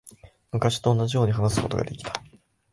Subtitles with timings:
[0.51, 2.11] 昔と同じように話すことができた。